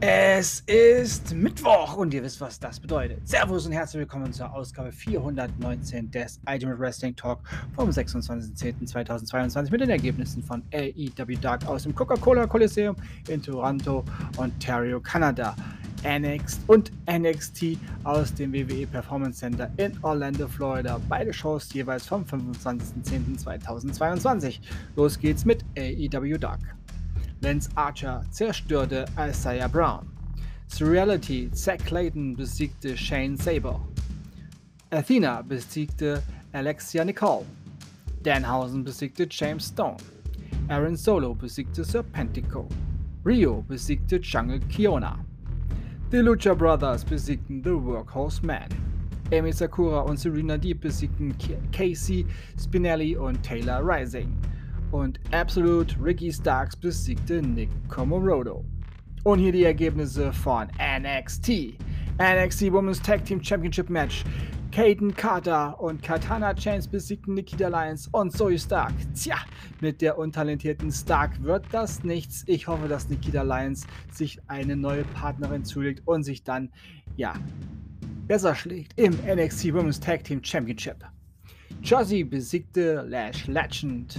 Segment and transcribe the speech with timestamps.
[0.00, 3.26] Es ist Mittwoch und ihr wisst, was das bedeutet.
[3.26, 7.40] Servus und herzlich willkommen zur Ausgabe 419 des Ultimate Wrestling Talk
[7.74, 12.94] vom 26.10.2022 mit den Ergebnissen von AEW Dark aus dem Coca-Cola Coliseum
[13.26, 14.04] in Toronto,
[14.36, 15.56] Ontario, Kanada.
[16.06, 21.00] NXT und NXT aus dem WWE Performance Center in Orlando, Florida.
[21.08, 24.60] Beide Shows jeweils vom 25.10.2022.
[24.94, 26.77] Los geht's mit AEW Dark.
[27.40, 30.10] Lance Archer zerstörte Isaiah Brown.
[30.66, 33.80] Surreality Zack Clayton besiegte Shane Saber.
[34.90, 36.20] Athena besiegte
[36.52, 37.46] Alexia Nicole.
[38.24, 39.98] Danhausen besiegte James Stone.
[40.68, 42.68] Aaron Solo besiegte Serpentico.
[43.24, 45.24] Rio besiegte Jungle Kiona.
[46.10, 48.68] Die Lucha Brothers besiegten The Workhorse Man.
[49.32, 51.36] Amy Sakura und Serena Deep besiegten
[51.70, 52.26] Casey
[52.58, 54.37] Spinelli und Taylor Rising
[54.92, 58.64] und Absolute Ricky Starks besiegte Nick Comorodo.
[59.24, 61.78] Und hier die Ergebnisse von NXT.
[62.18, 64.24] NXT Women's Tag Team Championship Match.
[64.70, 68.92] Caden Carter und Katana Chains besiegten Nikita Lyons und Zoe Stark.
[69.14, 69.36] Tja,
[69.80, 72.44] mit der untalentierten Stark wird das nichts.
[72.46, 76.70] Ich hoffe, dass Nikita Lyons sich eine neue Partnerin zulegt und sich dann,
[77.16, 77.34] ja,
[78.26, 81.04] besser schlägt im NXT Women's Tag Team Championship.
[81.82, 84.18] Josie besiegte Lash Legend.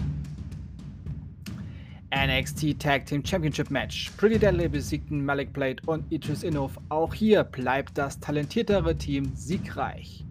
[2.11, 4.11] NXT Tag Team Championship Match.
[4.17, 6.79] Pretty Deadly besiegten Malik Blade und Idris Inhofe.
[6.89, 10.25] Auch hier bleibt das talentiertere Team siegreich.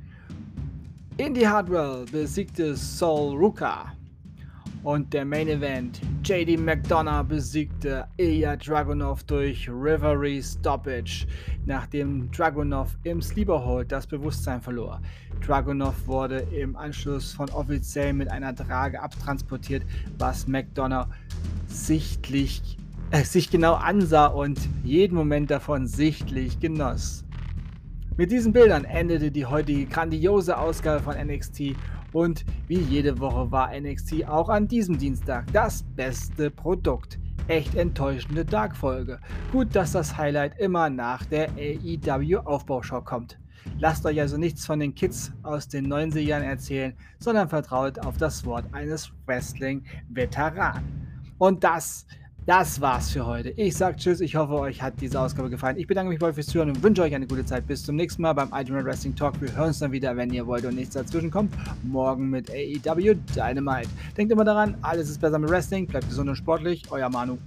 [1.19, 3.93] Indy Hardwell besiegte Sol Ruka.
[4.85, 11.27] Und der Main Event, JD McDonough besiegte Ilya Dragunov durch Reverie Stoppage,
[11.67, 15.01] nachdem Dragunov im Sleeper Hold das Bewusstsein verlor.
[15.45, 19.83] Dragunov wurde im Anschluss von offiziell mit einer Trage abtransportiert,
[20.19, 21.09] was McDonough
[21.69, 22.77] sichtlich,
[23.11, 27.25] äh, sich genau ansah und jeden Moment davon sichtlich genoss.
[28.17, 31.77] Mit diesen Bildern endete die heutige grandiose Ausgabe von NXT
[32.13, 37.19] und wie jede Woche war NXT auch an diesem Dienstag das beste Produkt.
[37.47, 39.21] Echt enttäuschende Dark-Folge.
[39.53, 43.39] Gut, dass das Highlight immer nach der AEW Aufbauschau kommt.
[43.79, 48.45] Lasst euch also nichts von den Kids aus den 90ern erzählen, sondern vertraut auf das
[48.45, 51.08] Wort eines Wrestling-Veteranen.
[51.39, 52.05] Und das,
[52.47, 53.51] das war's für heute.
[53.51, 55.77] Ich sag Tschüss, ich hoffe, euch hat diese Ausgabe gefallen.
[55.77, 57.67] Ich bedanke mich bei euch fürs Zuhören und wünsche euch eine gute Zeit.
[57.67, 59.41] Bis zum nächsten Mal beim Ultimate Wrestling Talk.
[59.41, 61.55] Wir hören uns dann wieder, wenn ihr wollt und nichts dazwischen kommt.
[61.85, 63.89] Morgen mit AEW Dynamite.
[64.17, 65.87] Denkt immer daran, alles ist besser mit Wrestling.
[65.87, 66.83] Bleibt gesund und sportlich.
[66.91, 67.39] Euer Manu.